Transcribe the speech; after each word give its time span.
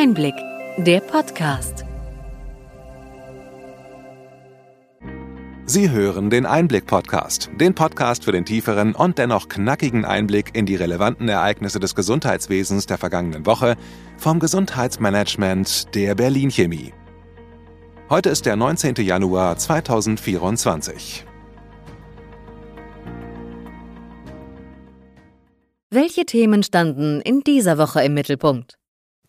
Einblick, 0.00 0.36
der 0.76 1.00
Podcast. 1.00 1.84
Sie 5.66 5.90
hören 5.90 6.30
den 6.30 6.46
Einblick-Podcast, 6.46 7.50
den 7.56 7.74
Podcast 7.74 8.22
für 8.22 8.30
den 8.30 8.44
tieferen 8.44 8.94
und 8.94 9.18
dennoch 9.18 9.48
knackigen 9.48 10.04
Einblick 10.04 10.54
in 10.54 10.66
die 10.66 10.76
relevanten 10.76 11.28
Ereignisse 11.28 11.80
des 11.80 11.96
Gesundheitswesens 11.96 12.86
der 12.86 12.96
vergangenen 12.96 13.44
Woche 13.44 13.74
vom 14.18 14.38
Gesundheitsmanagement 14.38 15.92
der 15.96 16.14
Berlin 16.14 16.52
Chemie. 16.52 16.94
Heute 18.08 18.28
ist 18.28 18.46
der 18.46 18.54
19. 18.54 18.94
Januar 18.98 19.56
2024. 19.56 21.26
Welche 25.90 26.24
Themen 26.24 26.62
standen 26.62 27.20
in 27.20 27.40
dieser 27.40 27.78
Woche 27.78 28.04
im 28.04 28.14
Mittelpunkt? 28.14 28.77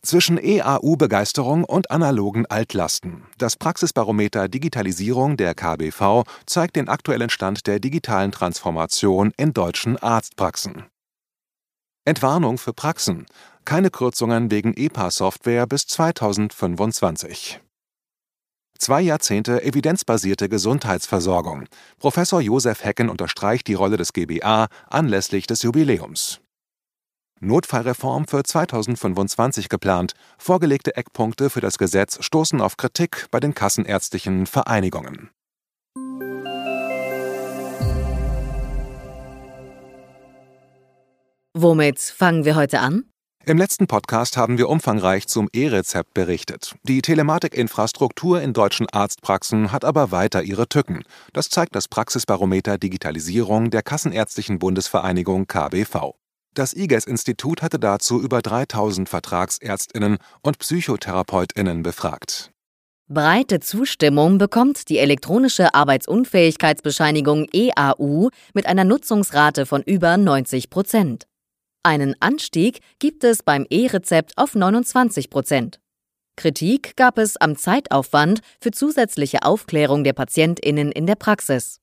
Zwischen 0.02 0.38
EAU-Begeisterung 0.38 1.62
und 1.62 1.90
analogen 1.90 2.46
Altlasten. 2.46 3.26
Das 3.36 3.56
Praxisbarometer 3.56 4.48
Digitalisierung 4.48 5.36
der 5.36 5.54
KBV 5.54 6.24
zeigt 6.46 6.76
den 6.76 6.88
aktuellen 6.88 7.28
Stand 7.28 7.66
der 7.66 7.80
digitalen 7.80 8.32
Transformation 8.32 9.32
in 9.36 9.52
deutschen 9.52 9.98
Arztpraxen. 9.98 10.86
Entwarnung 12.06 12.56
für 12.56 12.72
Praxen. 12.72 13.26
Keine 13.66 13.90
Kürzungen 13.90 14.50
wegen 14.50 14.72
EPA-Software 14.74 15.66
bis 15.66 15.86
2025. 15.86 17.60
Zwei 18.78 19.02
Jahrzehnte 19.02 19.62
evidenzbasierte 19.62 20.48
Gesundheitsversorgung. 20.48 21.66
Professor 21.98 22.40
Josef 22.40 22.82
Hecken 22.82 23.10
unterstreicht 23.10 23.66
die 23.66 23.74
Rolle 23.74 23.98
des 23.98 24.14
GBA 24.14 24.68
anlässlich 24.88 25.46
des 25.46 25.60
Jubiläums. 25.60 26.40
Notfallreform 27.40 28.26
für 28.26 28.42
2025 28.42 29.68
geplant. 29.68 30.12
Vorgelegte 30.38 30.96
Eckpunkte 30.96 31.50
für 31.50 31.60
das 31.60 31.78
Gesetz 31.78 32.22
stoßen 32.24 32.60
auf 32.60 32.76
Kritik 32.76 33.26
bei 33.30 33.40
den 33.40 33.54
kassenärztlichen 33.54 34.46
Vereinigungen. 34.46 35.30
Womit 41.54 41.98
fangen 41.98 42.44
wir 42.44 42.54
heute 42.54 42.80
an? 42.80 43.04
Im 43.46 43.56
letzten 43.56 43.86
Podcast 43.86 44.36
haben 44.36 44.58
wir 44.58 44.68
umfangreich 44.68 45.26
zum 45.26 45.48
E-Rezept 45.52 46.12
berichtet. 46.12 46.74
Die 46.82 47.00
Telematikinfrastruktur 47.00 48.42
in 48.42 48.52
deutschen 48.52 48.86
Arztpraxen 48.90 49.72
hat 49.72 49.84
aber 49.84 50.10
weiter 50.10 50.42
ihre 50.42 50.68
Tücken. 50.68 51.04
Das 51.32 51.48
zeigt 51.48 51.74
das 51.74 51.88
Praxisbarometer 51.88 52.76
Digitalisierung 52.76 53.70
der 53.70 53.82
Kassenärztlichen 53.82 54.58
Bundesvereinigung 54.58 55.46
KBV. 55.46 56.14
Das 56.54 56.74
IGES-Institut 56.74 57.62
hatte 57.62 57.78
dazu 57.78 58.20
über 58.20 58.42
3000 58.42 59.08
Vertragsärztinnen 59.08 60.18
und 60.42 60.58
Psychotherapeutinnen 60.58 61.82
befragt. 61.82 62.50
Breite 63.08 63.58
Zustimmung 63.58 64.38
bekommt 64.38 64.88
die 64.88 64.98
elektronische 64.98 65.74
Arbeitsunfähigkeitsbescheinigung 65.74 67.46
EAU 67.52 68.28
mit 68.54 68.66
einer 68.66 68.84
Nutzungsrate 68.84 69.66
von 69.66 69.82
über 69.82 70.16
90 70.16 70.70
Prozent. 70.70 71.26
Einen 71.82 72.14
Anstieg 72.20 72.80
gibt 72.98 73.24
es 73.24 73.42
beim 73.42 73.66
E-Rezept 73.68 74.36
auf 74.36 74.54
29 74.54 75.30
Prozent. 75.30 75.80
Kritik 76.36 76.96
gab 76.96 77.18
es 77.18 77.36
am 77.36 77.56
Zeitaufwand 77.56 78.42
für 78.60 78.70
zusätzliche 78.70 79.42
Aufklärung 79.42 80.04
der 80.04 80.12
Patientinnen 80.12 80.92
in 80.92 81.06
der 81.06 81.16
Praxis. 81.16 81.79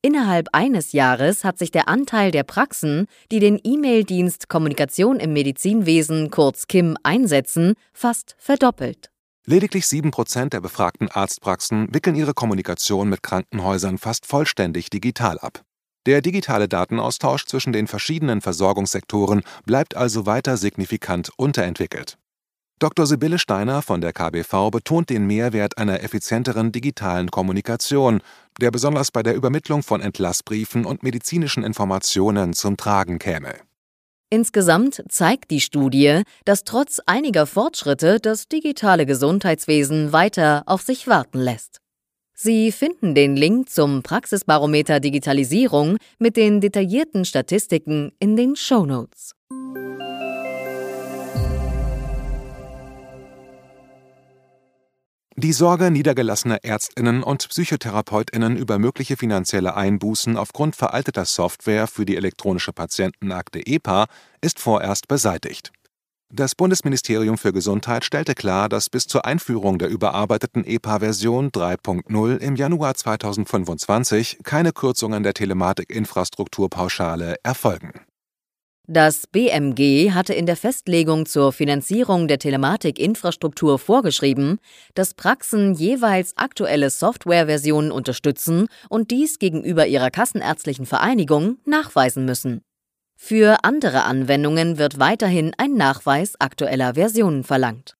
Innerhalb 0.00 0.48
eines 0.52 0.92
Jahres 0.92 1.42
hat 1.42 1.58
sich 1.58 1.72
der 1.72 1.88
Anteil 1.88 2.30
der 2.30 2.44
Praxen, 2.44 3.06
die 3.32 3.40
den 3.40 3.58
E-Mail-Dienst 3.62 4.48
Kommunikation 4.48 5.18
im 5.18 5.32
Medizinwesen 5.32 6.30
kurz 6.30 6.68
KIM 6.68 6.96
einsetzen, 7.02 7.74
fast 7.92 8.36
verdoppelt. 8.38 9.10
Lediglich 9.44 9.84
7% 9.86 10.50
der 10.50 10.60
befragten 10.60 11.08
Arztpraxen 11.10 11.92
wickeln 11.92 12.14
ihre 12.14 12.34
Kommunikation 12.34 13.08
mit 13.08 13.24
Krankenhäusern 13.24 13.98
fast 13.98 14.26
vollständig 14.26 14.88
digital 14.88 15.38
ab. 15.40 15.62
Der 16.06 16.22
digitale 16.22 16.68
Datenaustausch 16.68 17.46
zwischen 17.46 17.72
den 17.72 17.88
verschiedenen 17.88 18.40
Versorgungssektoren 18.40 19.42
bleibt 19.66 19.96
also 19.96 20.26
weiter 20.26 20.56
signifikant 20.56 21.30
unterentwickelt. 21.36 22.18
Dr. 22.80 23.06
Sibylle 23.06 23.40
Steiner 23.40 23.82
von 23.82 24.00
der 24.00 24.12
KBV 24.12 24.70
betont 24.70 25.10
den 25.10 25.26
Mehrwert 25.26 25.78
einer 25.78 26.04
effizienteren 26.04 26.70
digitalen 26.70 27.28
Kommunikation, 27.28 28.20
der 28.58 28.70
besonders 28.70 29.10
bei 29.10 29.22
der 29.22 29.34
Übermittlung 29.34 29.82
von 29.82 30.00
Entlassbriefen 30.00 30.84
und 30.84 31.02
medizinischen 31.02 31.64
Informationen 31.64 32.52
zum 32.52 32.76
Tragen 32.76 33.18
käme. 33.18 33.54
Insgesamt 34.30 35.02
zeigt 35.08 35.50
die 35.50 35.60
Studie, 35.60 36.22
dass 36.44 36.64
trotz 36.64 37.00
einiger 37.06 37.46
Fortschritte 37.46 38.20
das 38.20 38.46
digitale 38.48 39.06
Gesundheitswesen 39.06 40.12
weiter 40.12 40.64
auf 40.66 40.82
sich 40.82 41.06
warten 41.06 41.38
lässt. 41.38 41.78
Sie 42.34 42.70
finden 42.70 43.14
den 43.14 43.36
Link 43.36 43.68
zum 43.68 44.02
Praxisbarometer 44.02 45.00
Digitalisierung 45.00 45.96
mit 46.18 46.36
den 46.36 46.60
detaillierten 46.60 47.24
Statistiken 47.24 48.12
in 48.20 48.36
den 48.36 48.54
Show 48.54 48.86
Notes. 48.86 49.32
Die 55.40 55.52
Sorge 55.52 55.92
niedergelassener 55.92 56.64
Ärztinnen 56.64 57.22
und 57.22 57.48
Psychotherapeutinnen 57.48 58.56
über 58.56 58.80
mögliche 58.80 59.16
finanzielle 59.16 59.76
Einbußen 59.76 60.36
aufgrund 60.36 60.74
veralteter 60.74 61.24
Software 61.26 61.86
für 61.86 62.04
die 62.04 62.16
elektronische 62.16 62.72
Patientenakte 62.72 63.64
EPA 63.64 64.08
ist 64.40 64.58
vorerst 64.58 65.06
beseitigt. 65.06 65.70
Das 66.28 66.56
Bundesministerium 66.56 67.38
für 67.38 67.52
Gesundheit 67.52 68.04
stellte 68.04 68.34
klar, 68.34 68.68
dass 68.68 68.90
bis 68.90 69.06
zur 69.06 69.26
Einführung 69.26 69.78
der 69.78 69.90
überarbeiteten 69.90 70.64
EPA-Version 70.64 71.52
3.0 71.52 72.38
im 72.38 72.56
Januar 72.56 72.96
2025 72.96 74.40
keine 74.42 74.72
Kürzungen 74.72 75.22
der 75.22 75.34
Telematikinfrastrukturpauschale 75.34 77.36
erfolgen. 77.44 77.92
Das 78.90 79.26
BMG 79.26 80.12
hatte 80.12 80.32
in 80.32 80.46
der 80.46 80.56
Festlegung 80.56 81.26
zur 81.26 81.52
Finanzierung 81.52 82.26
der 82.26 82.38
Telematikinfrastruktur 82.38 83.78
vorgeschrieben, 83.78 84.60
dass 84.94 85.12
Praxen 85.12 85.74
jeweils 85.74 86.34
aktuelle 86.38 86.88
Softwareversionen 86.88 87.92
unterstützen 87.92 88.66
und 88.88 89.10
dies 89.10 89.38
gegenüber 89.38 89.86
ihrer 89.86 90.10
kassenärztlichen 90.10 90.86
Vereinigung 90.86 91.58
nachweisen 91.66 92.24
müssen. 92.24 92.62
Für 93.14 93.58
andere 93.62 94.04
Anwendungen 94.04 94.78
wird 94.78 94.98
weiterhin 94.98 95.52
ein 95.58 95.74
Nachweis 95.74 96.36
aktueller 96.38 96.94
Versionen 96.94 97.44
verlangt. 97.44 97.94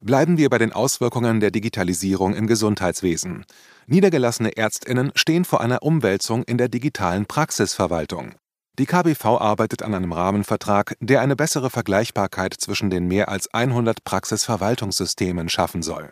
Bleiben 0.00 0.36
wir 0.36 0.50
bei 0.50 0.58
den 0.58 0.74
Auswirkungen 0.74 1.40
der 1.40 1.52
Digitalisierung 1.52 2.34
im 2.34 2.46
Gesundheitswesen. 2.46 3.46
Niedergelassene 3.86 4.58
Ärztinnen 4.58 5.10
stehen 5.14 5.46
vor 5.46 5.62
einer 5.62 5.82
Umwälzung 5.82 6.42
in 6.42 6.58
der 6.58 6.68
digitalen 6.68 7.24
Praxisverwaltung. 7.24 8.34
Die 8.78 8.86
KBV 8.86 9.24
arbeitet 9.40 9.82
an 9.82 9.94
einem 9.94 10.12
Rahmenvertrag, 10.12 10.96
der 11.00 11.20
eine 11.20 11.36
bessere 11.36 11.70
Vergleichbarkeit 11.70 12.54
zwischen 12.54 12.90
den 12.90 13.06
mehr 13.06 13.28
als 13.28 13.52
100 13.54 14.02
Praxisverwaltungssystemen 14.02 15.48
schaffen 15.48 15.82
soll. 15.82 16.10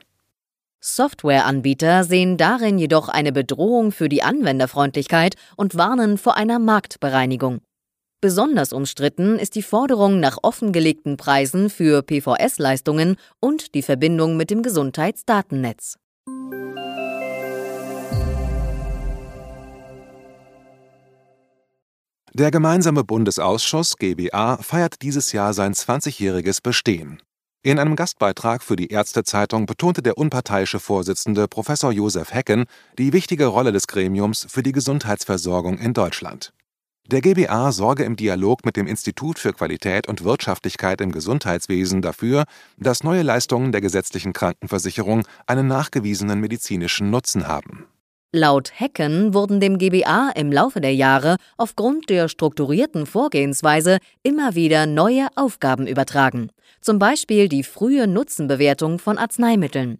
Softwareanbieter 0.80 2.04
sehen 2.04 2.36
darin 2.36 2.78
jedoch 2.78 3.08
eine 3.08 3.32
Bedrohung 3.32 3.90
für 3.90 4.08
die 4.08 4.22
Anwenderfreundlichkeit 4.22 5.34
und 5.56 5.76
warnen 5.76 6.18
vor 6.18 6.36
einer 6.36 6.60
Marktbereinigung. 6.60 7.60
Besonders 8.20 8.72
umstritten 8.72 9.40
ist 9.40 9.56
die 9.56 9.62
Forderung 9.62 10.20
nach 10.20 10.38
offengelegten 10.42 11.16
Preisen 11.16 11.68
für 11.68 12.02
PVS-Leistungen 12.02 13.16
und 13.40 13.74
die 13.74 13.82
Verbindung 13.82 14.36
mit 14.36 14.50
dem 14.50 14.62
Gesundheitsdatennetz. 14.62 15.96
Der 22.34 22.50
gemeinsame 22.50 23.04
Bundesausschuss 23.04 23.98
GBA 23.98 24.56
feiert 24.56 25.02
dieses 25.02 25.32
Jahr 25.32 25.52
sein 25.52 25.74
20-jähriges 25.74 26.62
Bestehen. 26.62 27.20
In 27.62 27.78
einem 27.78 27.94
Gastbeitrag 27.94 28.62
für 28.62 28.74
die 28.74 28.88
Ärztezeitung 28.88 29.66
betonte 29.66 30.00
der 30.00 30.16
unparteiische 30.16 30.80
Vorsitzende 30.80 31.46
Professor 31.46 31.92
Josef 31.92 32.32
Hecken 32.32 32.64
die 32.96 33.12
wichtige 33.12 33.44
Rolle 33.44 33.70
des 33.70 33.86
Gremiums 33.86 34.46
für 34.48 34.62
die 34.62 34.72
Gesundheitsversorgung 34.72 35.76
in 35.76 35.92
Deutschland. 35.92 36.54
Der 37.06 37.20
GBA 37.20 37.70
sorge 37.70 38.04
im 38.04 38.16
Dialog 38.16 38.64
mit 38.64 38.78
dem 38.78 38.86
Institut 38.86 39.38
für 39.38 39.52
Qualität 39.52 40.08
und 40.08 40.24
Wirtschaftlichkeit 40.24 41.02
im 41.02 41.12
Gesundheitswesen 41.12 42.00
dafür, 42.00 42.44
dass 42.78 43.04
neue 43.04 43.20
Leistungen 43.20 43.72
der 43.72 43.82
gesetzlichen 43.82 44.32
Krankenversicherung 44.32 45.26
einen 45.46 45.66
nachgewiesenen 45.66 46.40
medizinischen 46.40 47.10
Nutzen 47.10 47.46
haben. 47.46 47.84
Laut 48.34 48.72
Hecken 48.80 49.34
wurden 49.34 49.60
dem 49.60 49.76
GBA 49.76 50.30
im 50.34 50.50
Laufe 50.50 50.80
der 50.80 50.94
Jahre 50.94 51.36
aufgrund 51.58 52.08
der 52.08 52.28
strukturierten 52.28 53.04
Vorgehensweise 53.04 53.98
immer 54.22 54.54
wieder 54.54 54.86
neue 54.86 55.28
Aufgaben 55.36 55.86
übertragen, 55.86 56.48
zum 56.80 56.98
Beispiel 56.98 57.50
die 57.50 57.62
frühe 57.62 58.06
Nutzenbewertung 58.06 58.98
von 58.98 59.18
Arzneimitteln. 59.18 59.98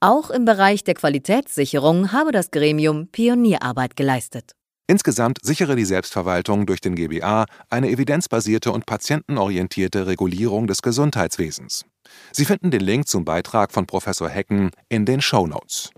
Auch 0.00 0.30
im 0.30 0.46
Bereich 0.46 0.82
der 0.82 0.94
Qualitätssicherung 0.94 2.10
habe 2.10 2.32
das 2.32 2.50
Gremium 2.50 3.08
Pionierarbeit 3.08 3.96
geleistet. 3.96 4.52
Insgesamt 4.86 5.40
sichere 5.42 5.76
die 5.76 5.84
Selbstverwaltung 5.84 6.64
durch 6.64 6.80
den 6.80 6.94
GBA 6.94 7.44
eine 7.68 7.90
evidenzbasierte 7.90 8.72
und 8.72 8.86
patientenorientierte 8.86 10.06
Regulierung 10.06 10.68
des 10.68 10.80
Gesundheitswesens. 10.80 11.84
Sie 12.32 12.46
finden 12.46 12.70
den 12.70 12.80
Link 12.80 13.08
zum 13.08 13.26
Beitrag 13.26 13.72
von 13.72 13.86
Professor 13.86 14.30
Hecken 14.30 14.70
in 14.88 15.04
den 15.04 15.20
Show 15.20 15.46
Notes. 15.46 15.90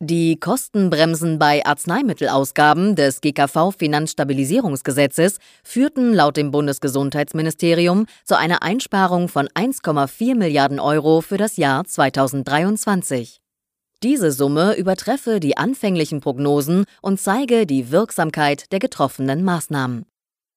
Die 0.00 0.38
Kostenbremsen 0.38 1.40
bei 1.40 1.66
Arzneimittelausgaben 1.66 2.94
des 2.94 3.20
GKV 3.20 3.72
Finanzstabilisierungsgesetzes 3.76 5.38
führten 5.64 6.14
laut 6.14 6.36
dem 6.36 6.52
Bundesgesundheitsministerium 6.52 8.06
zu 8.24 8.38
einer 8.38 8.62
Einsparung 8.62 9.28
von 9.28 9.48
1,4 9.48 10.36
Milliarden 10.36 10.78
Euro 10.78 11.20
für 11.20 11.36
das 11.36 11.56
Jahr 11.56 11.84
2023. 11.84 13.40
Diese 14.04 14.30
Summe 14.30 14.76
übertreffe 14.76 15.40
die 15.40 15.56
anfänglichen 15.56 16.20
Prognosen 16.20 16.84
und 17.02 17.18
zeige 17.18 17.66
die 17.66 17.90
Wirksamkeit 17.90 18.70
der 18.70 18.78
getroffenen 18.78 19.42
Maßnahmen. 19.42 20.06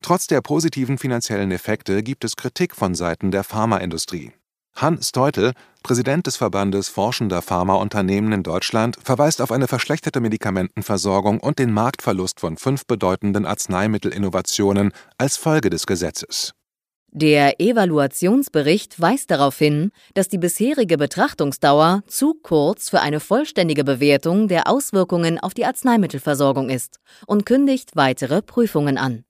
Trotz 0.03 0.27
der 0.27 0.41
positiven 0.41 0.99
finanziellen 0.99 1.49
Effekte 1.49 2.03
gibt 2.03 2.23
es 2.25 2.35
Kritik 2.35 2.75
von 2.75 2.93
Seiten 2.93 3.31
der 3.31 3.43
Pharmaindustrie. 3.43 4.33
Han 4.75 5.01
Steutel, 5.01 5.53
Präsident 5.83 6.27
des 6.27 6.37
Verbandes 6.37 6.89
forschender 6.89 7.41
Pharmaunternehmen 7.41 8.31
in 8.31 8.43
Deutschland, 8.43 8.97
verweist 9.03 9.41
auf 9.41 9.51
eine 9.51 9.67
verschlechterte 9.67 10.19
Medikamentenversorgung 10.21 11.39
und 11.39 11.59
den 11.59 11.71
Marktverlust 11.71 12.39
von 12.39 12.57
fünf 12.57 12.85
bedeutenden 12.85 13.45
Arzneimittelinnovationen 13.45 14.91
als 15.17 15.37
Folge 15.37 15.69
des 15.69 15.85
Gesetzes. 15.85 16.53
Der 17.13 17.59
Evaluationsbericht 17.59 19.01
weist 19.01 19.31
darauf 19.31 19.57
hin, 19.57 19.91
dass 20.13 20.29
die 20.29 20.37
bisherige 20.37 20.97
Betrachtungsdauer 20.97 22.03
zu 22.07 22.35
kurz 22.41 22.89
für 22.89 23.01
eine 23.01 23.19
vollständige 23.19 23.83
Bewertung 23.83 24.47
der 24.47 24.69
Auswirkungen 24.69 25.37
auf 25.37 25.53
die 25.53 25.65
Arzneimittelversorgung 25.65 26.69
ist 26.69 27.01
und 27.27 27.45
kündigt 27.45 27.97
weitere 27.97 28.41
Prüfungen 28.41 28.97
an. 28.97 29.25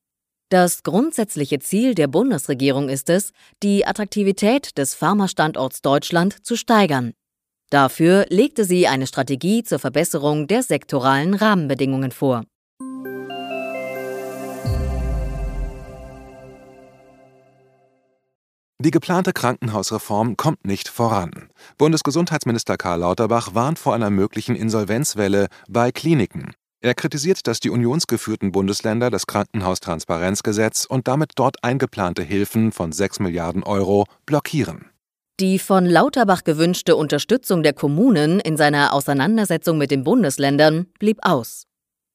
Das 0.51 0.83
grundsätzliche 0.83 1.59
Ziel 1.59 1.95
der 1.95 2.07
Bundesregierung 2.07 2.89
ist 2.89 3.09
es, 3.09 3.31
die 3.63 3.87
Attraktivität 3.87 4.77
des 4.77 4.93
Pharmastandorts 4.95 5.81
Deutschland 5.81 6.45
zu 6.45 6.57
steigern. 6.57 7.13
Dafür 7.69 8.25
legte 8.27 8.65
sie 8.65 8.85
eine 8.85 9.07
Strategie 9.07 9.63
zur 9.63 9.79
Verbesserung 9.79 10.47
der 10.47 10.61
sektoralen 10.61 11.35
Rahmenbedingungen 11.35 12.11
vor. 12.11 12.43
Die 18.83 18.91
geplante 18.91 19.31
Krankenhausreform 19.31 20.35
kommt 20.35 20.67
nicht 20.67 20.89
voran. 20.89 21.31
Bundesgesundheitsminister 21.77 22.75
Karl 22.75 22.99
Lauterbach 22.99 23.55
warnt 23.55 23.79
vor 23.79 23.95
einer 23.95 24.09
möglichen 24.09 24.57
Insolvenzwelle 24.57 25.47
bei 25.69 25.93
Kliniken. 25.93 26.51
Er 26.83 26.95
kritisiert, 26.95 27.45
dass 27.45 27.59
die 27.59 27.69
unionsgeführten 27.69 28.51
Bundesländer 28.51 29.11
das 29.11 29.27
Krankenhaustransparenzgesetz 29.27 30.85
und 30.85 31.07
damit 31.07 31.33
dort 31.35 31.63
eingeplante 31.63 32.23
Hilfen 32.23 32.71
von 32.71 32.91
6 32.91 33.19
Milliarden 33.19 33.61
Euro 33.61 34.05
blockieren. 34.25 34.85
Die 35.39 35.59
von 35.59 35.85
Lauterbach 35.85 36.43
gewünschte 36.43 36.95
Unterstützung 36.95 37.61
der 37.61 37.73
Kommunen 37.73 38.39
in 38.39 38.57
seiner 38.57 38.93
Auseinandersetzung 38.93 39.77
mit 39.77 39.91
den 39.91 40.03
Bundesländern 40.03 40.87
blieb 40.97 41.19
aus. 41.21 41.67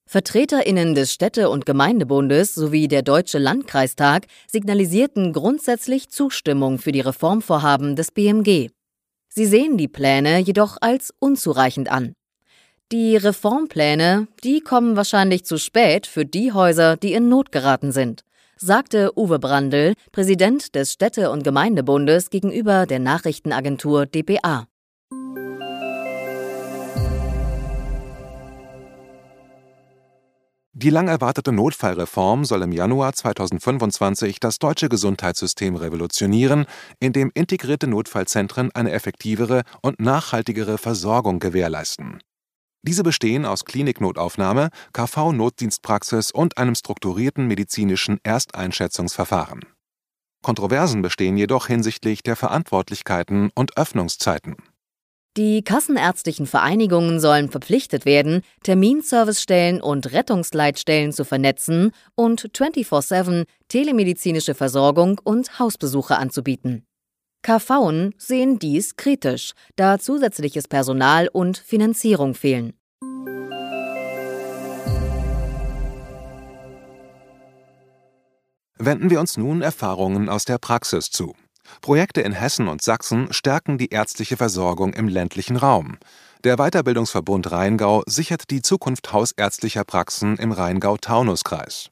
Vertreterinnen 0.08 0.94
des 0.94 1.12
Städte- 1.12 1.50
und 1.50 1.64
Gemeindebundes 1.64 2.54
sowie 2.54 2.88
der 2.88 3.02
Deutsche 3.02 3.38
Landkreistag 3.38 4.26
signalisierten 4.48 5.32
grundsätzlich 5.32 6.08
Zustimmung 6.10 6.78
für 6.78 6.92
die 6.92 7.00
Reformvorhaben 7.00 7.96
des 7.96 8.10
BMG. 8.10 8.70
Sie 9.28 9.46
sehen 9.46 9.76
die 9.76 9.88
Pläne 9.88 10.38
jedoch 10.38 10.76
als 10.80 11.12
unzureichend 11.18 11.90
an. 11.90 12.14
Die 12.92 13.16
Reformpläne, 13.16 14.28
die 14.44 14.60
kommen 14.60 14.94
wahrscheinlich 14.94 15.44
zu 15.44 15.58
spät 15.58 16.06
für 16.06 16.24
die 16.24 16.52
Häuser, 16.52 16.96
die 16.96 17.14
in 17.14 17.28
Not 17.28 17.50
geraten 17.50 17.90
sind, 17.90 18.22
sagte 18.58 19.10
Uwe 19.16 19.40
Brandl, 19.40 19.94
Präsident 20.12 20.76
des 20.76 20.92
Städte- 20.92 21.32
und 21.32 21.42
Gemeindebundes 21.42 22.30
gegenüber 22.30 22.86
der 22.86 23.00
Nachrichtenagentur 23.00 24.06
dpa. 24.06 24.68
Die 30.74 30.90
lang 30.90 31.08
erwartete 31.08 31.50
Notfallreform 31.50 32.44
soll 32.44 32.62
im 32.62 32.70
Januar 32.70 33.14
2025 33.14 34.38
das 34.38 34.60
deutsche 34.60 34.88
Gesundheitssystem 34.88 35.74
revolutionieren, 35.74 36.66
indem 37.00 37.32
integrierte 37.34 37.88
Notfallzentren 37.88 38.70
eine 38.74 38.92
effektivere 38.92 39.62
und 39.82 39.98
nachhaltigere 39.98 40.78
Versorgung 40.78 41.40
gewährleisten. 41.40 42.20
Diese 42.86 43.02
bestehen 43.02 43.44
aus 43.44 43.64
Kliniknotaufnahme, 43.64 44.70
KV-Notdienstpraxis 44.92 46.30
und 46.30 46.56
einem 46.56 46.76
strukturierten 46.76 47.46
medizinischen 47.46 48.20
Ersteinschätzungsverfahren. 48.22 49.64
Kontroversen 50.42 51.02
bestehen 51.02 51.36
jedoch 51.36 51.66
hinsichtlich 51.66 52.22
der 52.22 52.36
Verantwortlichkeiten 52.36 53.50
und 53.56 53.76
Öffnungszeiten. 53.76 54.54
Die 55.36 55.62
kassenärztlichen 55.64 56.46
Vereinigungen 56.46 57.18
sollen 57.18 57.50
verpflichtet 57.50 58.06
werden, 58.06 58.42
Terminservicestellen 58.62 59.82
und 59.82 60.12
Rettungsleitstellen 60.12 61.12
zu 61.12 61.24
vernetzen 61.24 61.90
und 62.14 62.50
24-7 62.54 63.46
telemedizinische 63.68 64.54
Versorgung 64.54 65.20
und 65.24 65.58
Hausbesuche 65.58 66.16
anzubieten. 66.16 66.86
KVen 67.46 68.12
sehen 68.18 68.58
dies 68.58 68.96
kritisch, 68.96 69.52
da 69.76 70.00
zusätzliches 70.00 70.66
Personal 70.66 71.28
und 71.28 71.56
Finanzierung 71.58 72.34
fehlen. 72.34 72.72
Wenden 78.78 79.10
wir 79.10 79.20
uns 79.20 79.36
nun 79.36 79.62
Erfahrungen 79.62 80.28
aus 80.28 80.44
der 80.44 80.58
Praxis 80.58 81.10
zu. 81.10 81.36
Projekte 81.82 82.20
in 82.20 82.32
Hessen 82.32 82.66
und 82.66 82.82
Sachsen 82.82 83.32
stärken 83.32 83.78
die 83.78 83.90
ärztliche 83.90 84.36
Versorgung 84.36 84.92
im 84.92 85.06
ländlichen 85.06 85.56
Raum. 85.56 85.98
Der 86.42 86.56
Weiterbildungsverbund 86.56 87.52
Rheingau 87.52 88.02
sichert 88.06 88.50
die 88.50 88.60
Zukunft 88.60 89.12
hausärztlicher 89.12 89.84
Praxen 89.84 90.36
im 90.36 90.50
Rheingau-Taunus-Kreis. 90.50 91.90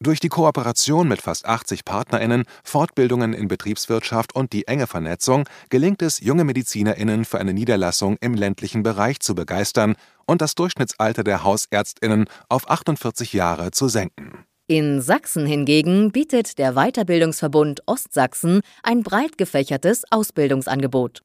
Durch 0.00 0.20
die 0.20 0.28
Kooperation 0.28 1.08
mit 1.08 1.20
fast 1.20 1.44
80 1.44 1.84
PartnerInnen, 1.84 2.44
Fortbildungen 2.62 3.32
in 3.32 3.48
Betriebswirtschaft 3.48 4.32
und 4.32 4.52
die 4.52 4.68
enge 4.68 4.86
Vernetzung 4.86 5.48
gelingt 5.70 6.02
es, 6.02 6.20
junge 6.20 6.44
MedizinerInnen 6.44 7.24
für 7.24 7.40
eine 7.40 7.52
Niederlassung 7.52 8.16
im 8.20 8.34
ländlichen 8.34 8.84
Bereich 8.84 9.18
zu 9.18 9.34
begeistern 9.34 9.96
und 10.24 10.40
das 10.40 10.54
Durchschnittsalter 10.54 11.24
der 11.24 11.42
HausärztInnen 11.42 12.26
auf 12.48 12.70
48 12.70 13.32
Jahre 13.32 13.72
zu 13.72 13.88
senken. 13.88 14.44
In 14.68 15.00
Sachsen 15.00 15.46
hingegen 15.46 16.12
bietet 16.12 16.58
der 16.58 16.74
Weiterbildungsverbund 16.74 17.82
Ostsachsen 17.86 18.60
ein 18.84 19.02
breit 19.02 19.36
gefächertes 19.36 20.04
Ausbildungsangebot. 20.12 21.22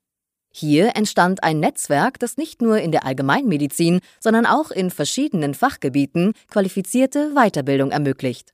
Hier 0.51 0.95
entstand 0.95 1.43
ein 1.43 1.59
Netzwerk, 1.59 2.19
das 2.19 2.37
nicht 2.37 2.61
nur 2.61 2.79
in 2.79 2.91
der 2.91 3.05
Allgemeinmedizin, 3.05 3.99
sondern 4.19 4.47
auch 4.47 4.71
in 4.71 4.89
verschiedenen 4.89 5.53
Fachgebieten 5.53 6.33
qualifizierte 6.49 7.33
Weiterbildung 7.35 7.91
ermöglicht. 7.91 8.52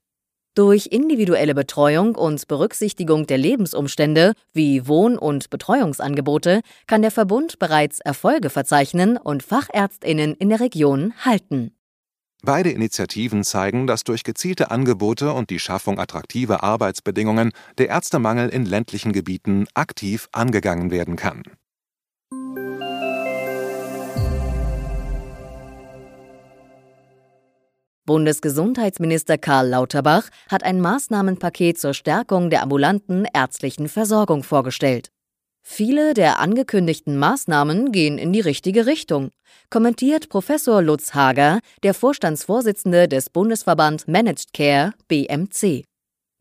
Durch 0.60 0.90
individuelle 0.92 1.56
Betreuung 1.56 2.16
und 2.16 2.46
Berücksichtigung 2.50 3.26
der 3.26 3.38
Lebensumstände 3.38 4.34
wie 4.52 4.88
Wohn- 4.90 5.18
und 5.18 5.50
Betreuungsangebote 5.50 6.60
kann 6.86 7.02
der 7.02 7.12
Verbund 7.12 7.60
bereits 7.60 8.02
Erfolge 8.02 8.50
verzeichnen 8.50 9.16
und 9.16 9.42
Fachärztinnen 9.42 10.34
in 10.34 10.50
der 10.50 10.60
Region 10.60 11.14
halten. 11.24 11.72
Beide 12.42 12.72
Initiativen 12.72 13.46
zeigen, 13.46 13.88
dass 13.88 14.04
durch 14.04 14.26
gezielte 14.26 14.70
Angebote 14.70 15.32
und 15.32 15.50
die 15.50 15.60
Schaffung 15.60 15.98
attraktiver 15.98 16.62
Arbeitsbedingungen 16.62 17.54
der 17.78 17.88
Ärztemangel 17.88 18.50
in 18.50 18.66
ländlichen 18.66 19.14
Gebieten 19.14 19.66
aktiv 19.76 20.28
angegangen 20.34 20.92
werden 20.92 21.16
kann. 21.16 21.44
Bundesgesundheitsminister 28.10 29.38
Karl 29.38 29.68
Lauterbach 29.68 30.30
hat 30.50 30.64
ein 30.64 30.82
Maßnahmenpaket 30.82 31.78
zur 31.78 31.94
Stärkung 31.94 32.50
der 32.50 32.64
ambulanten 32.64 33.28
ärztlichen 33.32 33.88
Versorgung 33.88 34.42
vorgestellt. 34.42 35.12
Viele 35.62 36.16
der 36.16 36.40
angekündigten 36.40 37.20
Maßnahmen 37.20 37.92
gehen 37.92 38.18
in 38.18 38.34
die 38.34 38.40
richtige 38.40 38.88
Richtung, 38.88 39.30
kommentiert 39.70 40.28
Professor 40.28 40.82
Lutz 40.82 41.14
Hager, 41.14 41.60
der 41.84 41.94
Vorstandsvorsitzende 41.94 43.08
des 43.08 43.30
Bundesverband 43.30 44.08
Managed 44.08 44.54
Care 44.54 44.94
BMC. 45.08 45.84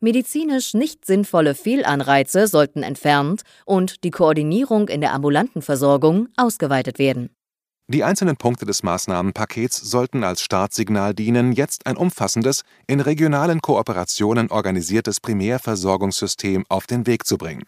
Medizinisch 0.00 0.72
nicht 0.72 1.04
sinnvolle 1.04 1.54
Fehlanreize 1.54 2.46
sollten 2.46 2.82
entfernt 2.82 3.42
und 3.66 4.04
die 4.04 4.10
Koordinierung 4.10 4.88
in 4.88 5.02
der 5.02 5.12
ambulanten 5.12 5.60
Versorgung 5.60 6.28
ausgeweitet 6.38 6.98
werden. 6.98 7.28
Die 7.90 8.04
einzelnen 8.04 8.36
Punkte 8.36 8.66
des 8.66 8.82
Maßnahmenpakets 8.82 9.78
sollten 9.78 10.22
als 10.22 10.42
Startsignal 10.42 11.14
dienen, 11.14 11.52
jetzt 11.52 11.86
ein 11.86 11.96
umfassendes, 11.96 12.62
in 12.86 13.00
regionalen 13.00 13.62
Kooperationen 13.62 14.50
organisiertes 14.50 15.20
Primärversorgungssystem 15.20 16.66
auf 16.68 16.86
den 16.86 17.06
Weg 17.06 17.26
zu 17.26 17.38
bringen. 17.38 17.64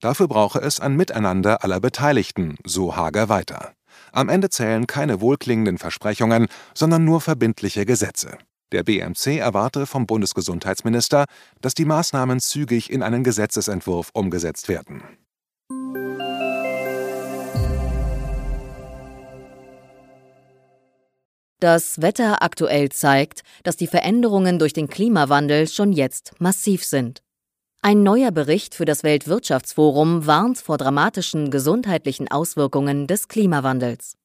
Dafür 0.00 0.26
brauche 0.26 0.58
es 0.58 0.80
ein 0.80 0.96
Miteinander 0.96 1.62
aller 1.62 1.78
Beteiligten, 1.78 2.56
so 2.64 2.96
Hager 2.96 3.28
weiter. 3.28 3.72
Am 4.10 4.28
Ende 4.28 4.50
zählen 4.50 4.88
keine 4.88 5.20
wohlklingenden 5.20 5.78
Versprechungen, 5.78 6.48
sondern 6.74 7.04
nur 7.04 7.20
verbindliche 7.20 7.86
Gesetze. 7.86 8.38
Der 8.72 8.82
BMC 8.82 9.38
erwarte 9.38 9.86
vom 9.86 10.06
Bundesgesundheitsminister, 10.06 11.26
dass 11.60 11.74
die 11.74 11.84
Maßnahmen 11.84 12.40
zügig 12.40 12.90
in 12.90 13.04
einen 13.04 13.22
Gesetzesentwurf 13.22 14.10
umgesetzt 14.12 14.68
werden. 14.68 15.04
Das 21.62 22.02
Wetter 22.02 22.42
aktuell 22.42 22.88
zeigt, 22.88 23.42
dass 23.62 23.76
die 23.76 23.86
Veränderungen 23.86 24.58
durch 24.58 24.72
den 24.72 24.88
Klimawandel 24.88 25.68
schon 25.68 25.92
jetzt 25.92 26.32
massiv 26.40 26.84
sind. 26.84 27.22
Ein 27.82 28.02
neuer 28.02 28.32
Bericht 28.32 28.74
für 28.74 28.84
das 28.84 29.04
Weltwirtschaftsforum 29.04 30.26
warnt 30.26 30.58
vor 30.58 30.76
dramatischen 30.76 31.52
gesundheitlichen 31.52 32.28
Auswirkungen 32.28 33.06
des 33.06 33.28
Klimawandels. 33.28 34.16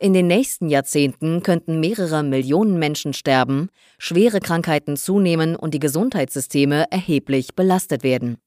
In 0.00 0.14
den 0.14 0.26
nächsten 0.26 0.68
Jahrzehnten 0.68 1.44
könnten 1.44 1.78
mehrere 1.78 2.24
Millionen 2.24 2.80
Menschen 2.80 3.12
sterben, 3.12 3.68
schwere 3.96 4.40
Krankheiten 4.40 4.96
zunehmen 4.96 5.54
und 5.54 5.74
die 5.74 5.78
Gesundheitssysteme 5.78 6.86
erheblich 6.90 7.54
belastet 7.54 8.02
werden. 8.02 8.38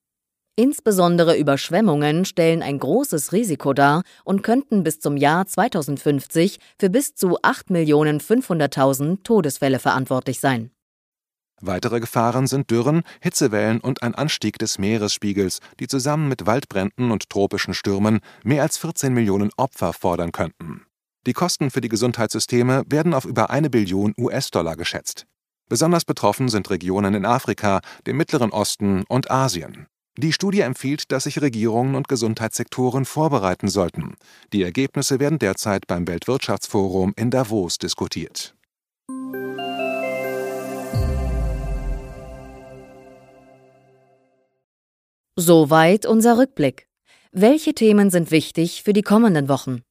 Insbesondere 0.56 1.36
Überschwemmungen 1.36 2.26
stellen 2.26 2.62
ein 2.62 2.78
großes 2.78 3.32
Risiko 3.32 3.74
dar 3.74 4.04
und 4.24 4.44
könnten 4.44 4.84
bis 4.84 5.00
zum 5.00 5.18
Jahr 5.18 5.48
2050 5.48 6.60
für 6.80 6.92
bis 6.92 7.16
zu 7.16 7.40
8.500.000 7.40 9.24
Todesfälle 9.24 9.80
verantwortlich 9.80 10.40
sein. 10.40 10.70
Weitere 11.60 12.00
Gefahren 12.00 12.46
sind 12.46 12.70
Dürren, 12.70 13.02
Hitzewellen 13.22 13.80
und 13.80 14.04
ein 14.04 14.14
Anstieg 14.14 14.60
des 14.60 14.78
Meeresspiegels, 14.78 15.60
die 15.80 15.88
zusammen 15.88 16.28
mit 16.28 16.46
Waldbränden 16.46 17.10
und 17.10 17.30
tropischen 17.32 17.74
Stürmen 17.74 18.20
mehr 18.44 18.62
als 18.62 18.78
14 18.78 19.12
Millionen 19.12 19.50
Opfer 19.58 19.94
fordern 19.94 20.32
könnten. 20.32 20.86
Die 21.26 21.34
Kosten 21.34 21.72
für 21.72 21.82
die 21.82 21.90
Gesundheitssysteme 21.90 22.84
werden 22.88 23.16
auf 23.16 23.26
über 23.26 23.50
eine 23.50 23.72
Billion 23.72 24.14
US-Dollar 24.20 24.76
geschätzt. 24.76 25.26
Besonders 25.68 26.06
betroffen 26.06 26.50
sind 26.50 26.70
Regionen 26.70 27.16
in 27.16 27.26
Afrika, 27.26 27.80
dem 28.06 28.18
Mittleren 28.18 28.52
Osten 28.52 29.04
und 29.08 29.32
Asien. 29.32 29.88
Die 30.16 30.32
Studie 30.32 30.62
empfiehlt, 30.62 31.12
dass 31.12 31.24
sich 31.24 31.42
Regierungen 31.42 31.96
und 31.96 32.08
Gesundheitssektoren 32.08 33.06
vorbereiten 33.06 33.68
sollten. 33.68 34.16
Die 34.54 34.62
Ergebnisse 34.62 35.20
werden 35.20 35.40
derzeit 35.40 35.88
beim 35.88 36.08
Weltwirtschaftsforum 36.08 37.14
in 37.16 37.32
Davos 37.32 37.80
diskutiert. 37.80 38.54
Soweit 45.36 46.06
unser 46.06 46.38
Rückblick. 46.38 46.88
Welche 47.32 47.74
Themen 47.74 48.12
sind 48.12 48.30
wichtig 48.30 48.84
für 48.84 48.94
die 48.94 49.02
kommenden 49.02 49.50
Wochen? 49.50 49.82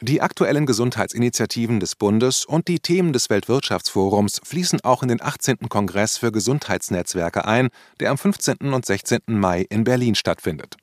Die 0.00 0.20
aktuellen 0.20 0.66
Gesundheitsinitiativen 0.66 1.78
des 1.78 1.94
Bundes 1.94 2.44
und 2.44 2.66
die 2.66 2.80
Themen 2.80 3.12
des 3.12 3.30
Weltwirtschaftsforums 3.30 4.40
fließen 4.42 4.80
auch 4.82 5.02
in 5.02 5.08
den 5.08 5.22
18. 5.22 5.68
Kongress 5.68 6.18
für 6.18 6.32
Gesundheitsnetzwerke 6.32 7.44
ein, 7.44 7.68
der 8.00 8.10
am 8.10 8.18
15. 8.18 8.74
und 8.74 8.84
16. 8.84 9.20
Mai 9.28 9.64
in 9.70 9.84
Berlin 9.84 10.16
stattfindet. 10.16 10.76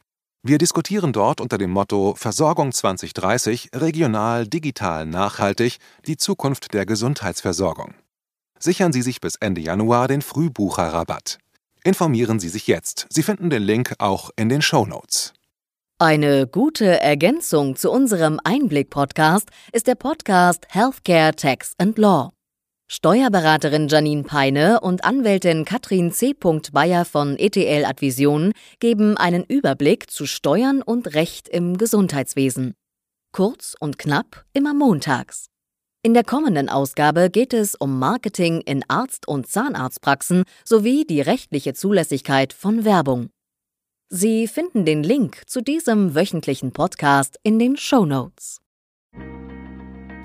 Wir 0.43 0.57
diskutieren 0.57 1.13
dort 1.13 1.41
unter 1.41 1.57
dem 1.57 1.71
Motto 1.71 2.15
Versorgung 2.15 2.71
2030 2.71 3.71
regional, 3.75 4.47
digital, 4.47 5.05
nachhaltig 5.05 5.77
die 6.07 6.17
Zukunft 6.17 6.73
der 6.73 6.85
Gesundheitsversorgung. 6.85 7.93
Sichern 8.57 8.93
Sie 8.93 9.01
sich 9.01 9.21
bis 9.21 9.35
Ende 9.35 9.61
Januar 9.61 10.07
den 10.07 10.21
Frühbucherrabatt. 10.21 11.37
Informieren 11.83 12.39
Sie 12.39 12.49
sich 12.49 12.65
jetzt. 12.67 13.07
Sie 13.09 13.23
finden 13.23 13.49
den 13.49 13.61
Link 13.61 13.93
auch 13.99 14.31
in 14.35 14.49
den 14.49 14.61
Show 14.61 14.85
Notes. 14.85 15.33
Eine 16.01 16.47
gute 16.47 16.99
Ergänzung 16.99 17.75
zu 17.75 17.91
unserem 17.91 18.39
Einblick-Podcast 18.43 19.51
ist 19.71 19.85
der 19.85 19.93
Podcast 19.93 20.65
Healthcare 20.69 21.35
Tax 21.35 21.75
and 21.77 21.95
Law. 21.99 22.31
Steuerberaterin 22.87 23.87
Janine 23.87 24.23
Peine 24.23 24.79
und 24.79 25.05
Anwältin 25.05 25.63
Katrin 25.63 26.11
C. 26.11 26.33
Bayer 26.73 27.05
von 27.05 27.37
ETL 27.37 27.85
Advision 27.85 28.51
geben 28.79 29.15
einen 29.15 29.43
Überblick 29.43 30.09
zu 30.09 30.25
Steuern 30.25 30.81
und 30.81 31.13
Recht 31.13 31.47
im 31.47 31.77
Gesundheitswesen. 31.77 32.73
Kurz 33.31 33.75
und 33.79 33.99
knapp 33.99 34.45
immer 34.53 34.73
montags. 34.73 35.49
In 36.01 36.15
der 36.15 36.23
kommenden 36.23 36.67
Ausgabe 36.67 37.29
geht 37.29 37.53
es 37.53 37.75
um 37.75 37.99
Marketing 37.99 38.61
in 38.61 38.83
Arzt- 38.87 39.27
und 39.27 39.45
Zahnarztpraxen 39.45 40.45
sowie 40.65 41.05
die 41.05 41.21
rechtliche 41.21 41.75
Zulässigkeit 41.75 42.53
von 42.53 42.85
Werbung. 42.85 43.29
Sie 44.13 44.49
finden 44.49 44.83
den 44.83 45.03
Link 45.03 45.43
zu 45.45 45.61
diesem 45.61 46.15
wöchentlichen 46.15 46.73
Podcast 46.73 47.39
in 47.43 47.59
den 47.59 47.77
Show 47.77 48.05
Notes. 48.05 48.59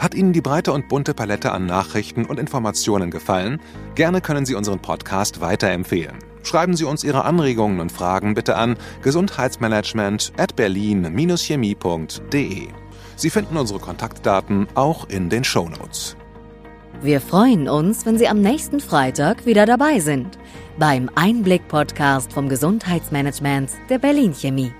Hat 0.00 0.12
Ihnen 0.12 0.33
die 0.33 0.40
breite 0.40 0.73
und 0.73 0.88
bunte 0.88 1.14
Palette 1.14 1.52
an 1.52 1.66
Nachrichten 1.66 2.25
und 2.25 2.40
Informationen 2.40 3.12
gefallen? 3.12 3.61
Gerne 3.95 4.21
können 4.21 4.45
Sie 4.45 4.57
unseren 4.57 4.83
Podcast 4.83 5.40
weiterempfehlen. 5.40 6.19
Schreiben 6.43 6.75
Sie 6.75 6.83
uns 6.83 7.05
Ihre 7.05 7.25
Anregungen 7.25 7.78
und 7.78 7.93
Fragen 7.93 8.35
bitte 8.35 8.57
an 8.57 8.76
gesundheitsmanagement 9.02 10.33
at 10.37 10.57
berlin-chemie.de. 10.57 12.66
Sie 13.14 13.31
finden 13.31 13.57
unsere 13.57 13.78
Kontaktdaten 13.78 14.66
auch 14.75 15.09
in 15.09 15.31
den 15.31 15.45
Show 15.45 15.69
Notes. 15.69 16.16
Wir 17.02 17.21
freuen 17.21 17.69
uns, 17.69 18.05
wenn 18.05 18.19
Sie 18.19 18.26
am 18.26 18.40
nächsten 18.40 18.81
Freitag 18.81 19.47
wieder 19.47 19.64
dabei 19.64 20.00
sind 20.00 20.37
beim 20.78 21.11
Einblick-Podcast 21.14 22.33
vom 22.33 22.49
Gesundheitsmanagement 22.49 23.71
der 23.88 23.99
Berlin 23.99 24.35
Chemie. 24.35 24.73